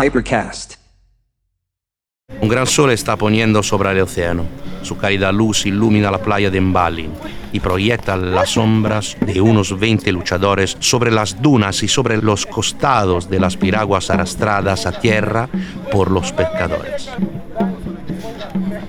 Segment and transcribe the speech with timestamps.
[0.00, 0.74] Hypercast.
[2.40, 4.44] Un gran sol está poniendo sobre el océano.
[4.82, 7.08] Su cálida luz ilumina la playa de Mbali
[7.52, 13.28] y proyecta las sombras de unos 20 luchadores sobre las dunas y sobre los costados
[13.28, 15.48] de las piraguas arrastradas a tierra
[15.90, 17.10] por los pescadores.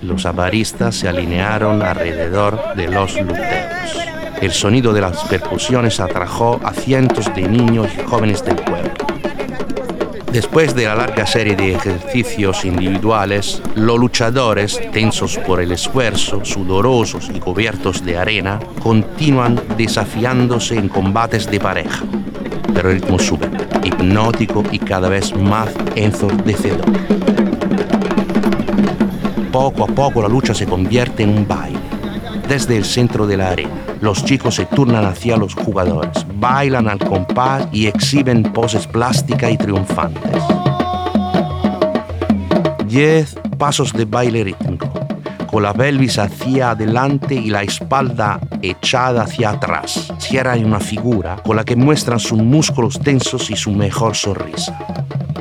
[0.04, 3.98] Los avaristas se alinearon alrededor de los luteros.
[4.42, 9.10] El sonido de las percusiones atrajo a cientos de niños y jóvenes del pueblo.
[10.32, 17.32] Después de la larga serie de ejercicios individuales, los luchadores, tensos por el esfuerzo, sudorosos
[17.34, 22.06] y cubiertos de arena, continúan desafiándose en combates de pareja.
[22.76, 23.50] Pero el ritmo sube,
[23.84, 26.86] hipnótico y cada vez más ensordecedor.
[29.52, 31.80] Poco a poco la lucha se convierte en un baile.
[32.48, 37.00] Desde el centro de la arena, los chicos se turnan hacia los jugadores, bailan al
[37.00, 40.44] compás y exhiben poses plásticas y triunfantes.
[42.88, 44.69] Diez pasos de baile rítmico,
[45.50, 50.14] con la pelvis hacia adelante y la espalda echada hacia atrás.
[50.20, 54.78] Cierran una figura con la que muestran sus músculos tensos y su mejor sonrisa.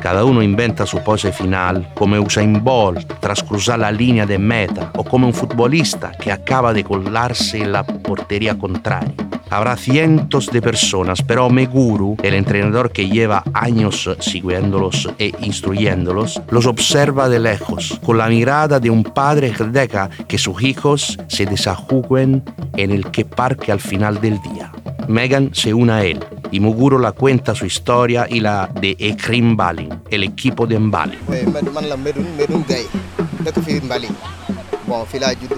[0.00, 4.92] Cada uno inventa su pose final, come Usain Bolt tras cruzar la línea de meta
[4.96, 9.27] o como un futbolista que acaba de colarse en la portería contraria.
[9.50, 16.66] Habrá cientos de personas, pero Meguru, el entrenador que lleva años siguiéndolos e instruyéndolos, los
[16.66, 21.46] observa de lejos, con la mirada de un padre que deja que sus hijos se
[21.46, 22.42] desajuguen
[22.76, 24.72] en el que parque al final del día.
[25.08, 29.56] Megan se une a él y Muguro la cuenta su historia y la de Ekrim
[29.56, 31.18] Balin, el equipo de Mbali.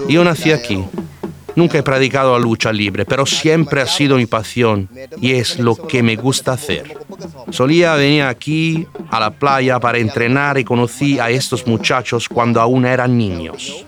[0.07, 0.83] Yo nací aquí.
[1.55, 5.75] Nunca he practicado la lucha libre, pero siempre ha sido mi pasión y es lo
[5.75, 6.97] que me gusta hacer.
[7.49, 12.85] Solía venir aquí a la playa para entrenar y conocí a estos muchachos cuando aún
[12.85, 13.85] eran niños.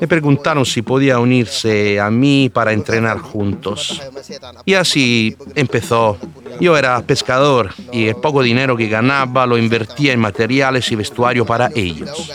[0.00, 4.00] Me preguntaron si podía unirse a mí para entrenar juntos.
[4.64, 6.16] Y así empezó.
[6.60, 11.46] Yo era pescador y el poco dinero que ganaba lo invertía en materiales y vestuario
[11.46, 12.30] para ellos.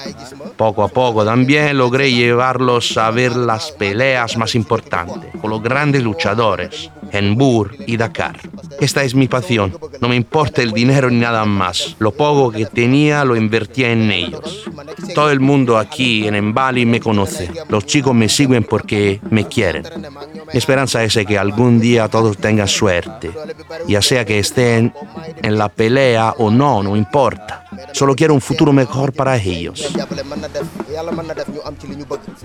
[0.58, 6.04] Poco a poco también logré llevarlos a ver las peleas más importantes con los grandes
[6.04, 8.40] luchadores en Bur y Dakar.
[8.80, 9.78] Esta es mi pasión.
[10.02, 11.96] No me importa el dinero ni nada más.
[12.00, 14.66] Lo poco que tenía lo invertía en ellos.
[15.14, 17.50] Todo el mundo aquí en Mbali me conoce.
[17.70, 19.84] Los chicos me siguen porque me quieren.
[20.52, 23.32] Mi esperanza es que algún día todos tengan suerte.
[23.88, 24.94] Ya sea que estén
[25.42, 27.65] en la pelea o no, no importa.
[27.94, 29.94] Solo quiero un futuro mejor para ellos.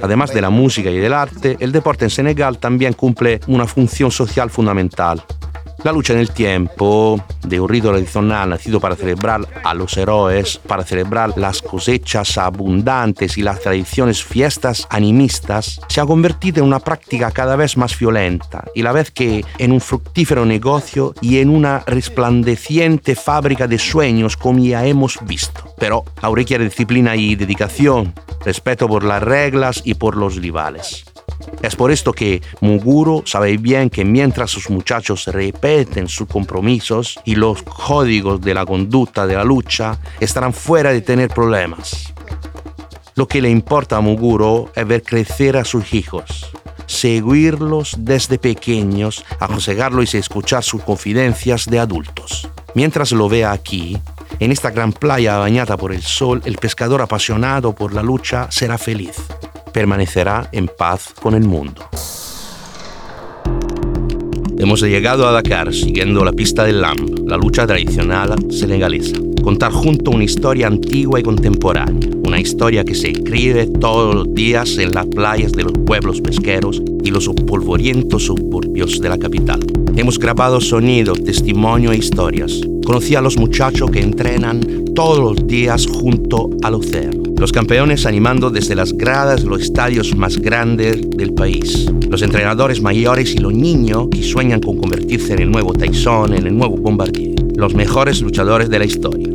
[0.02, 4.10] Además de la música y del arte, el deporte en Senegal también cumple una función
[4.10, 5.22] social fundamental.
[5.82, 10.58] La lucha en el tiempo de un rito tradicional nacido para celebrar a los héroes,
[10.58, 16.80] para celebrar las cosechas abundantes y las tradiciones fiestas animistas, se ha convertido en una
[16.80, 21.48] práctica cada vez más violenta y la vez que en un fructífero negocio y en
[21.48, 25.64] una resplandeciente fábrica de sueños como ya hemos visto.
[25.78, 28.12] Pero aún requiere disciplina y dedicación,
[28.44, 31.09] respeto por las reglas y por los rivales.
[31.62, 37.34] Es por esto que Muguro sabe bien que mientras sus muchachos repiten sus compromisos y
[37.34, 42.12] los códigos de la conducta de la lucha, estarán fuera de tener problemas.
[43.14, 46.50] Lo que le importa a Muguro es ver crecer a sus hijos,
[46.86, 52.48] seguirlos desde pequeños, aconsejarlos y escuchar sus confidencias de adultos.
[52.74, 53.98] Mientras lo vea aquí,
[54.38, 58.78] en esta gran playa bañada por el sol, el pescador apasionado por la lucha será
[58.78, 59.16] feliz
[59.72, 61.82] permanecerá en paz con el mundo.
[64.60, 69.16] Hemos llegado a Dakar siguiendo la pista del Lamb, la lucha tradicional senegalesa.
[69.42, 74.76] Contar junto una historia antigua y contemporánea, una historia que se escribe todos los días
[74.76, 79.60] en las playas de los pueblos pesqueros y los polvorientos suburbios de la capital.
[79.97, 82.60] Hemos grabado sonidos, testimonio e historias.
[82.84, 84.60] Conocí a los muchachos que entrenan
[84.94, 87.19] todos los días junto al océano.
[87.41, 91.91] Los campeones animando desde las gradas los estadios más grandes del país.
[92.10, 96.47] Los entrenadores mayores y los niños que sueñan con convertirse en el nuevo Tyson, en
[96.47, 97.37] el nuevo Bombardier.
[97.57, 99.27] Los mejores luchadores de la historia.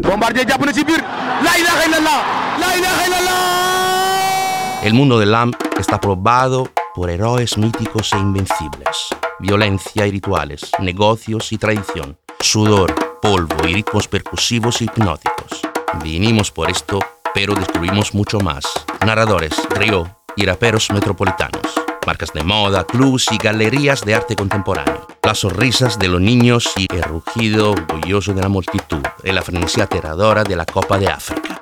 [4.83, 9.07] El mundo del LAMP está probado por héroes míticos e invencibles.
[9.39, 15.61] Violencia y rituales, negocios y tradición, sudor, polvo y ritmos percusivos y hipnóticos.
[16.03, 16.99] Vinimos por esto
[17.35, 18.63] pero descubrimos mucho más.
[19.05, 21.61] Narradores, río y raperos metropolitanos,
[22.07, 25.05] marcas de moda, clubs y galerías de arte contemporáneo.
[25.21, 29.83] las sonrisas de los niños y el rugido orgulloso de la multitud y la frenesía
[29.83, 31.59] aterradora de la Copa de África.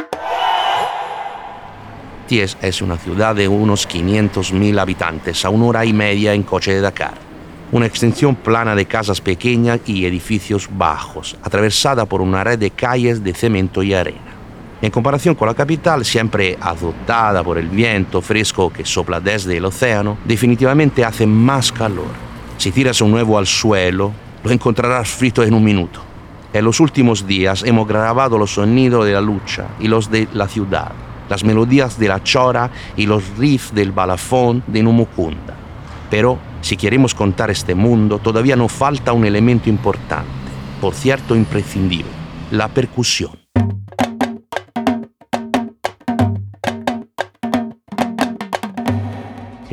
[2.28, 6.74] Ties es una ciudad de unos 500.000 habitantes a una hora y media en coche
[6.74, 7.14] de Dakar.
[7.72, 13.24] Una extensión plana de casas pequeñas y edificios bajos, atravesada por una red de calles
[13.24, 14.33] de cemento y arena.
[14.84, 19.64] En comparación con la capital, siempre azotada por el viento fresco que sopla desde el
[19.64, 22.12] océano, definitivamente hace más calor.
[22.58, 24.12] Si tiras un huevo al suelo,
[24.44, 26.02] lo encontrarás frito en un minuto.
[26.52, 30.50] En los últimos días hemos grabado los sonidos de la lucha y los de la
[30.50, 30.92] ciudad
[31.30, 35.56] las melodías de la chora y los riffs del balafón de Numukunda.
[36.10, 40.28] Pero si queremos contar este mundo, todavía nos falta un elemento importante,
[40.82, 42.12] por cierto imprescindible,
[42.52, 43.43] la percusión.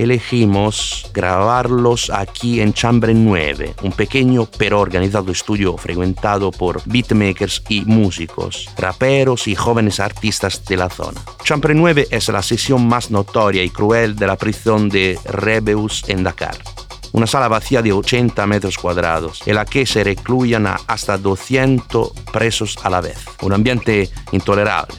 [0.03, 7.85] Elegimos grabarlos aquí en Chambre 9, un pequeño pero organizado estudio frecuentado por beatmakers y
[7.85, 11.21] músicos, raperos y jóvenes artistas de la zona.
[11.45, 16.25] Chambre 9 es la sesión más notoria y cruel de la prisión de Rebeus en
[16.25, 16.57] Dakar
[17.13, 22.79] una sala vacía de 80 metros cuadrados, en la que se recluyan hasta 200 presos
[22.85, 23.19] a la vez.
[23.43, 24.95] Un ambiente intolerable,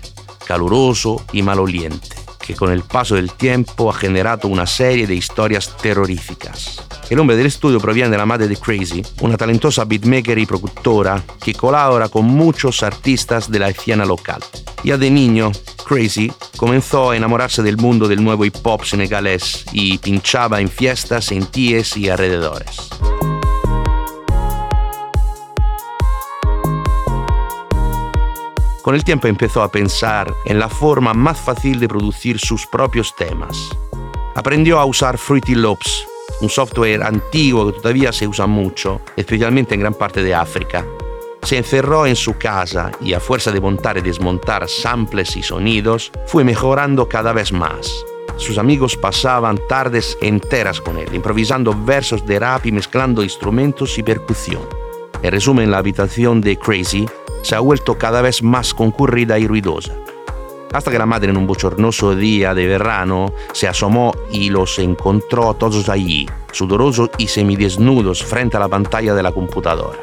[0.46, 2.11] caluroso y maloliente
[2.52, 6.84] que con el paso del tiempo ha generado una serie de historias terroríficas.
[7.10, 11.24] El nombre del estudio proviene de la madre de Crazy, una talentosa beatmaker y productora
[11.42, 14.44] que colabora con muchos artistas de la escena local.
[14.84, 15.54] Ya de niño,
[15.88, 21.32] Crazy comenzó a enamorarse del mundo del nuevo hip hop senegalés y pinchaba en fiestas
[21.32, 22.90] en Tíes y alrededores.
[28.82, 33.16] Con el tiempo empezó a pensar en la forma más fácil de producir sus propios
[33.16, 33.70] temas.
[34.34, 36.08] Aprendió a usar Fruity Loops,
[36.42, 40.84] un software antiguo que todavía se usa mucho, especialmente en gran parte de África.
[41.44, 46.12] Se encerró en su casa y a fuerza de montar y desmontar samples y sonidos,
[46.26, 47.92] fue mejorando cada vez más.
[48.38, 54.04] Sus amigos pasaban tardes enteras con él, improvisando versos de rap y mezclando instrumentos y
[54.04, 54.81] percusión.
[55.24, 57.06] En resumen, la habitación de Crazy
[57.44, 59.94] se ha vuelto cada vez más concurrida y ruidosa.
[60.74, 65.54] Hasta que la madre en un bochornoso día de verano se asomó y los encontró
[65.54, 70.00] todos allí, sudorosos y semidesnudos frente a la pantalla de la computadora.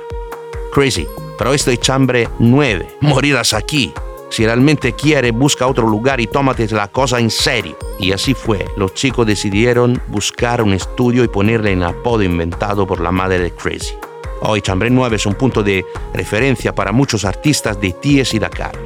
[0.72, 1.06] Crazy,
[1.38, 3.92] pero esto es chambre 9, morirás aquí.
[4.28, 7.76] Si realmente quiere, busca otro lugar y tómate la cosa en serio.
[7.98, 8.66] Y así fue.
[8.76, 13.52] Los chicos decidieron buscar un estudio y ponerle en apodo inventado por la madre de
[13.52, 13.94] Crazy.
[14.40, 18.78] Hoy Chambre 9 es un punto de referencia para muchos artistas de Ties y Dakar.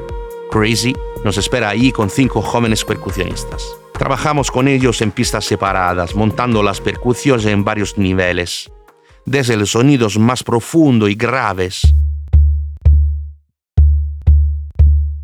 [0.50, 0.94] Crazy
[1.25, 3.64] nos espera ahí con cinco jóvenes percusionistas.
[3.93, 8.70] Trabajamos con ellos en pistas separadas, montando las percusiones en varios niveles,
[9.26, 11.94] desde los sonidos más profundos y graves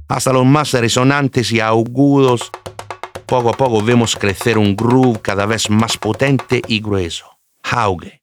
[0.09, 2.51] hasta los más resonantes y agudos.
[3.27, 7.27] Poco a poco vemos crecer un groove cada vez más potente y grueso.
[7.63, 8.18] Hauge.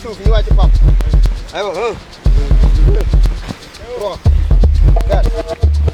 [0.00, 0.72] Isso, vinho de papo.
[1.52, 1.72] Aí, ó.
[3.98, 4.20] Pronto.
[5.06, 5.89] Desce.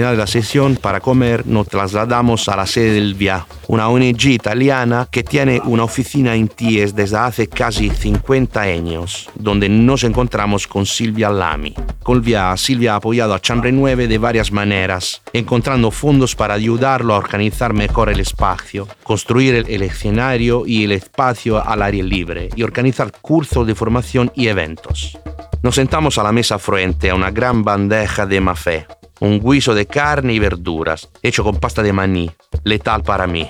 [0.00, 4.28] Final de la sesión, para comer, nos trasladamos a la sede del VIA, una ONG
[4.28, 10.66] italiana que tiene una oficina en Ties desde hace casi 50 años, donde nos encontramos
[10.66, 11.74] con Silvia Lamy.
[12.02, 17.14] Con VIA, Silvia ha apoyado a Chambre 9 de varias maneras, encontrando fondos para ayudarlo
[17.14, 22.48] a organizar mejor el espacio, construir el, el escenario y el espacio al aire libre
[22.56, 25.18] y organizar cursos de formación y eventos.
[25.62, 28.86] Nos sentamos a la mesa frente a una gran bandeja de mafé,
[29.20, 32.30] un guiso de carne y verduras, hecho con pasta de maní,
[32.64, 33.48] letal para mí.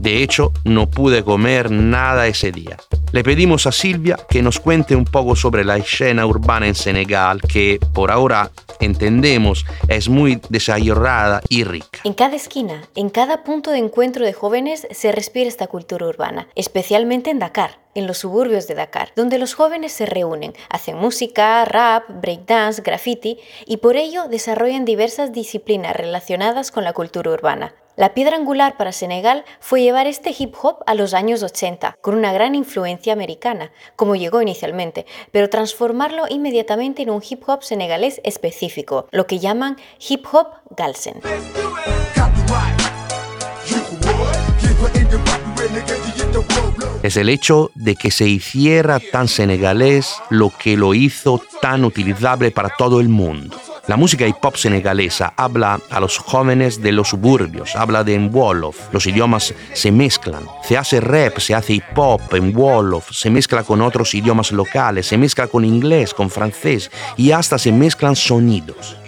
[0.00, 2.76] De hecho, no pude comer nada ese día.
[3.10, 7.40] Le pedimos a Silvia que nos cuente un poco sobre la escena urbana en Senegal,
[7.40, 8.50] que por ahora
[8.80, 12.00] entendemos es muy desarrollada y rica.
[12.04, 16.48] En cada esquina, en cada punto de encuentro de jóvenes se respira esta cultura urbana,
[16.54, 21.64] especialmente en Dakar, en los suburbios de Dakar, donde los jóvenes se reúnen, hacen música,
[21.64, 27.74] rap, breakdance, graffiti y por ello desarrollan diversas disciplinas relacionadas con la cultura urbana.
[27.98, 32.14] La piedra angular para Senegal fue llevar este hip hop a los años 80, con
[32.14, 38.20] una gran influencia americana, como llegó inicialmente, pero transformarlo inmediatamente en un hip hop senegalés
[38.22, 41.20] específico, lo que llaman hip hop galsen.
[47.02, 52.50] Es el hecho de que se hiciera tan senegalés lo que lo hizo tan utilizable
[52.50, 53.56] para todo el mundo.
[53.86, 58.34] La música hip hop senegalesa habla a los jóvenes de los suburbios, habla de en
[58.34, 63.30] Wolof, los idiomas se mezclan, se hace rap, se hace hip hop en Wolof, se
[63.30, 68.14] mezcla con otros idiomas locales, se mezcla con inglés, con francés y hasta se mezclan
[68.14, 68.98] sonidos.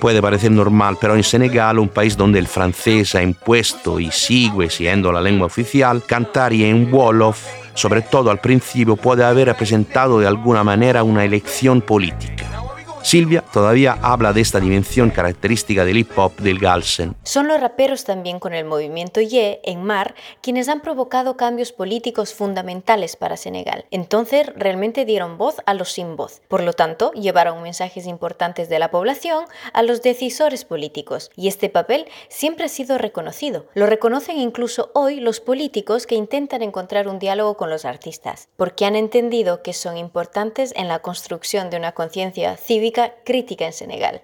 [0.00, 4.70] Puede parecer normal, pero en Senegal, un país donde el francés ha impuesto y sigue
[4.70, 10.28] siendo la lengua oficial, cantar en Wolof, sobre todo al principio, puede haber representado de
[10.28, 12.67] alguna manera una elección política.
[13.08, 17.16] Silvia todavía habla de esta dimensión característica del hip hop del Galsen.
[17.22, 22.34] Son los raperos también con el movimiento Ye en Mar quienes han provocado cambios políticos
[22.34, 23.86] fundamentales para Senegal.
[23.90, 26.42] Entonces realmente dieron voz a los sin voz.
[26.48, 31.30] Por lo tanto, llevaron mensajes importantes de la población a los decisores políticos.
[31.34, 33.64] Y este papel siempre ha sido reconocido.
[33.72, 38.84] Lo reconocen incluso hoy los políticos que intentan encontrar un diálogo con los artistas, porque
[38.84, 44.22] han entendido que son importantes en la construcción de una conciencia cívica crítica en Senegal.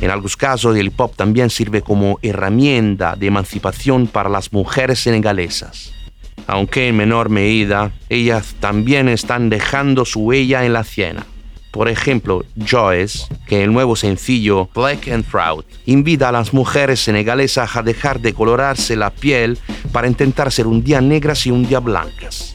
[0.00, 5.00] En algunos casos, el hip hop también sirve como herramienta de emancipación para las mujeres
[5.00, 5.92] senegalesas.
[6.46, 11.26] Aunque en menor medida, ellas también están dejando su huella en la escena.
[11.72, 17.00] Por ejemplo, Joyce, que en el nuevo sencillo Black and Proud invita a las mujeres
[17.00, 19.58] senegalesas a dejar de colorarse la piel
[19.92, 22.52] para intentar ser un día negras y un día blancas.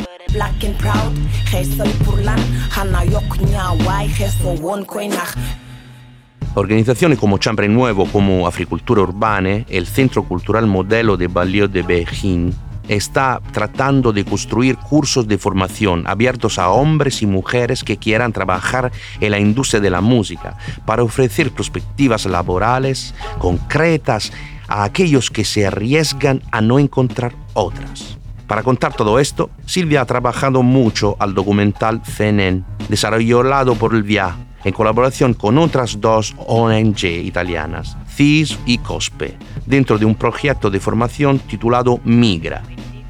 [6.56, 12.54] Organizaciones como Chambre Nuevo, como Africultura Urbana, el Centro Cultural Modelo de Balio de Beijing,
[12.88, 18.92] está tratando de construir cursos de formación abiertos a hombres y mujeres que quieran trabajar
[19.20, 24.32] en la industria de la música para ofrecer perspectivas laborales concretas
[24.70, 28.21] a aquellos que se arriesgan a no encontrar otras.
[28.52, 34.36] Para contar todo esto, Silvia ha trabajado mucho al documental CNN, desarrollado por el VIA,
[34.66, 40.82] en colaboración con otras dos ONG italianas, CIS y COSPE, dentro de un proyecto de
[40.82, 42.62] formación titulado Migra.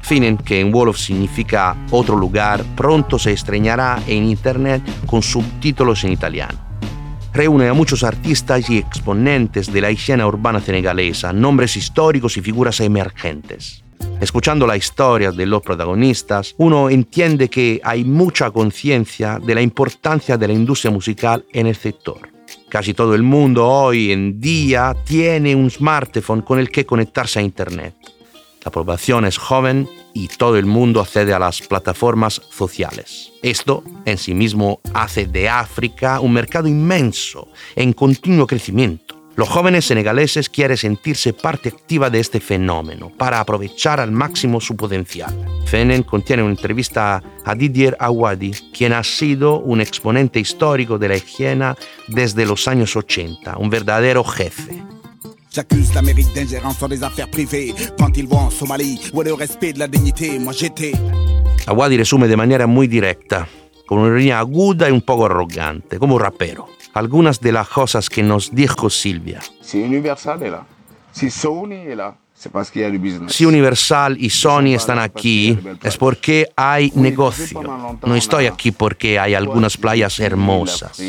[0.02, 6.12] Finen, que en Wolof significa otro lugar, pronto se estreñará en Internet con subtítulos en
[6.12, 6.56] italiano.
[7.32, 12.78] Reúne a muchos artistas y exponentes de la escena urbana senegalesa, nombres históricos y figuras
[12.78, 13.81] emergentes.
[14.20, 20.36] Escuchando la historia de los protagonistas, uno entiende que hay mucha conciencia de la importancia
[20.36, 22.30] de la industria musical en el sector.
[22.68, 27.42] Casi todo el mundo hoy en día tiene un smartphone con el que conectarse a
[27.42, 27.94] Internet.
[28.64, 33.32] La población es joven y todo el mundo accede a las plataformas sociales.
[33.42, 39.01] Esto en sí mismo hace de África un mercado inmenso, en continuo crecimiento.
[39.34, 44.76] Los jóvenes senegaleses quieren sentirse parte activa de este fenómeno para aprovechar al máximo su
[44.76, 45.34] potencial.
[45.64, 51.16] Fenen contiene una entrevista a Didier Awadi, quien ha sido un exponente histórico de la
[51.16, 51.74] higiene
[52.08, 54.82] desde los años 80, un verdadero jefe.
[55.50, 57.74] J'accuse l'Amérique d'ingérence des affaires privées.
[57.98, 60.92] Quand ils en Somalie, où est le respect de la dignité, moi j'étais.
[61.66, 63.46] Awadi resume de manera muy directa,
[63.86, 68.08] con una línea aguda y un poco arrogante, como un rapero algunas de las cosas
[68.08, 69.40] que nos dijo Silvia.
[69.60, 70.66] Si Universal est là,
[71.12, 71.86] si Sony
[73.28, 77.62] Si Universal y Sony están aquí es porque hay negocio.
[78.04, 81.00] No estoy aquí porque hay algunas playas hermosas.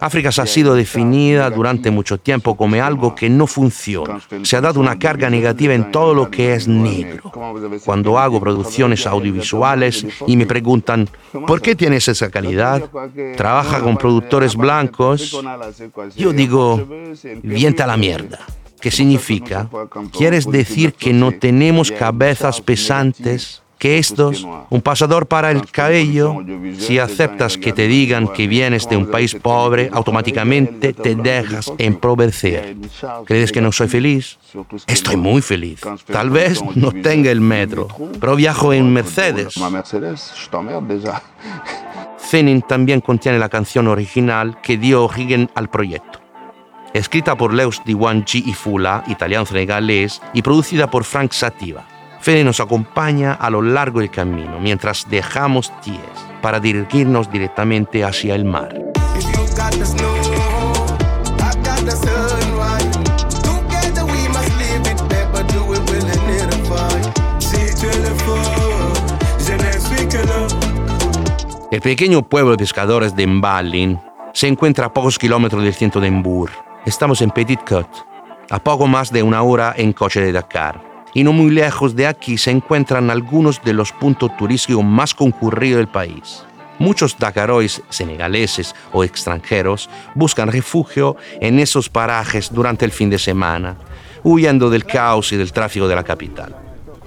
[0.00, 4.20] África ha sido definida durante mucho tiempo como algo que no funciona.
[4.42, 7.30] Se ha dado una carga negativa en todo lo que es negro.
[7.84, 11.08] Cuando hago producciones audiovisuales y me preguntan,
[11.46, 12.82] ¿por qué tienes esa calidad?
[13.36, 15.36] ¿Trabaja con productores blancos?
[16.16, 16.86] Yo digo,
[17.42, 18.40] viente a la mierda.
[18.84, 19.66] ¿Qué significa?
[20.12, 26.36] ¿Quieres decir que no tenemos cabezas pesantes que estos, un pasador para el cabello,
[26.76, 32.76] si aceptas que te digan que vienes de un país pobre, automáticamente te dejas empobrecer.
[33.24, 34.38] ¿Crees que no soy feliz?
[34.86, 35.80] Estoy muy feliz.
[36.04, 37.88] Tal vez no tenga el metro,
[38.20, 39.54] pero viajo en Mercedes.
[42.18, 46.23] Fenin también contiene la canción original que dio origen al proyecto.
[46.94, 51.84] Escrita por Leus Diwanji y Fula, italiano senegalés, y producida por Frank Sativa.
[52.20, 55.98] Fede nos acompaña a lo largo del camino mientras dejamos Ties
[56.40, 58.72] para dirigirnos directamente hacia el mar.
[71.72, 73.98] El pequeño pueblo de pescadores de Mbalin
[74.32, 76.50] se encuentra a pocos kilómetros del centro de Embur.
[76.86, 77.98] Estamos en Petit Côte,
[78.50, 80.82] a poco más de una hora en coche de Dakar
[81.14, 85.78] y no muy lejos de aquí se encuentran algunos de los puntos turísticos más concurridos
[85.78, 86.44] del país.
[86.78, 93.76] Muchos dakarois senegaleses o extranjeros buscan refugio en esos parajes durante el fin de semana,
[94.22, 96.63] huyendo del caos y del tráfico de la capital.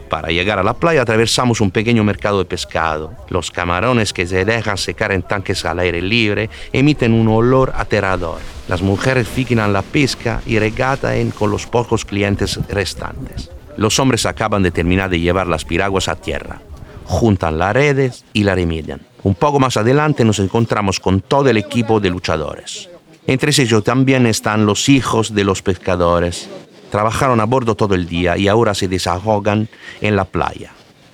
[0.10, 3.14] Para llegar a la playa atravesamos un pequeño mercado de pescado.
[3.30, 8.40] Los camarones que se dejan secar en tanques al aire libre emiten un olor aterrador.
[8.68, 13.52] Las mujeres fijan la pesca y regatan con los pocos clientes restantes.
[13.76, 16.62] Los hombres acaban de terminar de llevar las piraguas a tierra.
[17.06, 19.02] Juntan las redes y la remedian.
[19.24, 22.90] Un poco más adelante nos encontramos con todo el equipo de luchadores.
[23.28, 26.50] Entre ellos también están los hijos de los pescadores.
[26.92, 29.68] Trabajaron a bordo todo el día y ahora se desahogan
[30.02, 30.72] en la playa.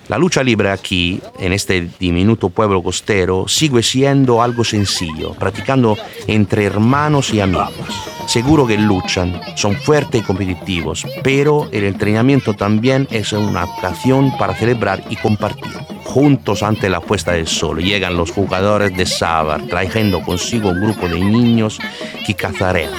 [0.08, 6.64] La lucha libre aquí, en este diminuto pueblo costero, sigue siendo algo sencillo, practicando entre
[6.64, 7.72] hermanos y amigos.
[8.26, 14.54] Seguro que luchan, son fuertes y competitivos, pero el entrenamiento también es una ocasión para
[14.54, 15.72] celebrar y compartir.
[16.04, 21.08] Juntos ante la puesta del sol llegan los jugadores de Sabar, trayendo consigo un grupo
[21.08, 21.78] de niños
[22.26, 22.92] que cazarean.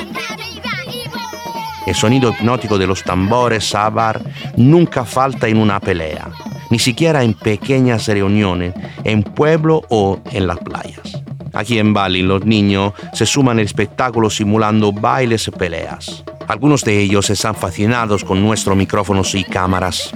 [1.86, 4.22] El sonido hipnótico de los tambores Sabar
[4.58, 6.30] nunca falta en una pelea
[6.70, 8.74] ni siquiera en pequeñas reuniones,
[9.04, 11.22] en pueblo o en las playas.
[11.54, 16.24] Aquí en Bali los niños se suman al espectáculo simulando bailes y peleas.
[16.48, 20.12] Algunos de ellos están fascinados con nuestros micrófonos y cámaras.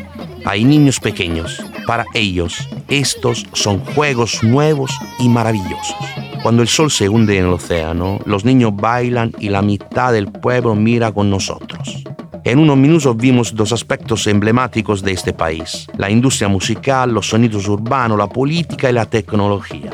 [0.45, 1.63] Hay niños pequeños.
[1.87, 5.95] Para ellos, estos son juegos nuevos y maravillosos.
[6.41, 10.31] Cuando el sol se hunde en el océano, los niños bailan y la mitad del
[10.31, 12.01] pueblo mira con nosotros.
[12.45, 17.67] En unos minutos vimos dos aspectos emblemáticos de este país, la industria musical, los sonidos
[17.67, 19.91] urbanos, la política y la tecnología.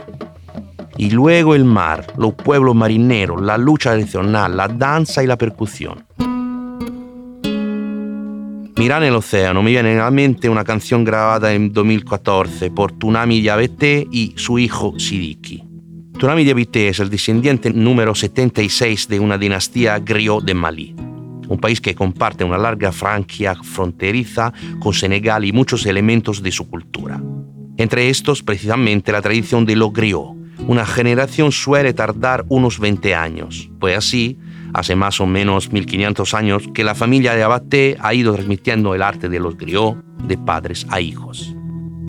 [0.97, 6.05] Y luego el mar, los pueblos marineros, la lucha tradicional, la danza y la percusión.
[8.77, 13.41] Mirar el océano me viene a la mente una canción grabada en 2014 por Tunami
[13.41, 15.64] Diabete y su hijo Sidiki.
[16.17, 20.95] Tunami Diabete es el descendiente número 76 de una dinastía griot de Malí
[21.47, 26.67] un país que comparte una larga franquia fronteriza con Senegal y muchos elementos de su
[26.69, 27.21] cultura.
[27.77, 30.33] Entre estos, precisamente, la tradición de lo griot.
[30.67, 34.39] Una generación suele tardar unos 20 años, pues así,
[34.73, 39.01] hace más o menos 1500 años que la familia de Abaté ha ido transmitiendo el
[39.01, 41.53] arte de los griot de padres a hijos.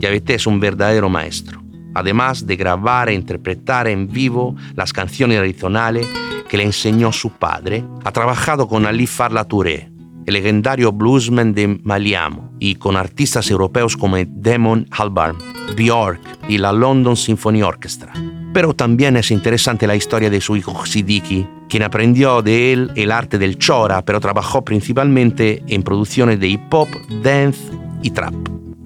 [0.01, 1.66] Y Abaté es un verdadero maestro.
[1.97, 6.07] Además de grabar e interpretar en vivo las canciones tradicionales,
[6.47, 9.91] que le enseñó su padre, ha trabajado con Ali Farla Touré,
[10.27, 15.39] el legendario bluesman de Maliamo, y con artistas europeos como Damon Albarn,
[15.75, 18.13] Björk y la London Symphony Orchestra.
[18.53, 23.11] Pero también es interesante la historia de su hijo Sidiki, quien aprendió de él el
[23.11, 26.89] arte del chora, pero trabajó principalmente en producciones de hip hop,
[27.23, 27.71] dance
[28.03, 28.35] y trap.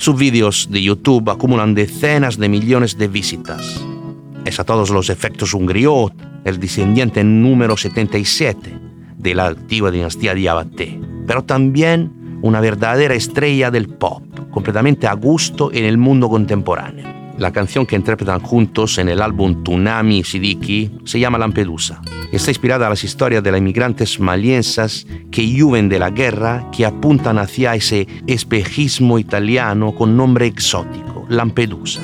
[0.01, 3.85] Sus vídeos de YouTube acumulan decenas de millones de visitas.
[4.47, 6.15] Es a todos los efectos un griot,
[6.47, 8.79] el descendiente número 77
[9.19, 15.13] de la antigua dinastía de Abaté, pero también una verdadera estrella del pop, completamente a
[15.13, 17.20] gusto en el mundo contemporáneo.
[17.41, 22.03] La canción que interpretan juntos en el álbum Tunami Sidiki se llama Lampedusa.
[22.31, 26.85] Está inspirada a las historias de las inmigrantes maliensas que huyen de la guerra, que
[26.85, 32.03] apuntan hacia ese espejismo italiano con nombre exótico, Lampedusa.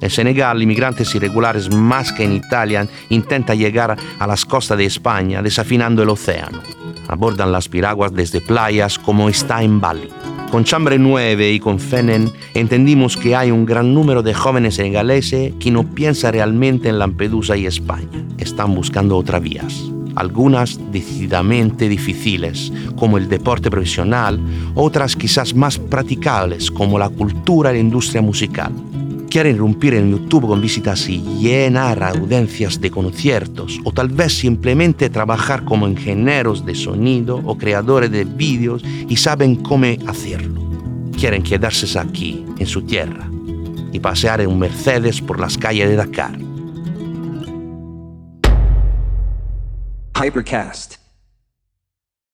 [0.00, 5.40] En Senegal, inmigrantes irregulares más que en Italia intentan llegar a las costas de España
[5.40, 6.60] desafinando el océano.
[7.06, 10.10] Abordan las piraguas desde playas como está en Bali.
[10.54, 15.52] Con Chambre 9 y con Fenen entendimos que hay un gran número de jóvenes senegaleses
[15.58, 18.24] que no piensan realmente en Lampedusa y España.
[18.38, 19.90] Están buscando otras vías.
[20.14, 24.38] algunas decididamente difíciles, como el deporte profesional,
[24.76, 28.72] otras quizás más practicables, como la cultura y la industria musical.
[29.34, 35.10] Quieren irrumpir en YouTube con visitas y llenar audiencias de conciertos, o tal vez simplemente
[35.10, 40.62] trabajar como ingenieros de sonido o creadores de vídeos y saben cómo hacerlo.
[41.18, 43.28] Quieren quedarse aquí, en su tierra,
[43.90, 46.38] y pasear en un Mercedes por las calles de Dakar.
[50.14, 51.03] Hypercast.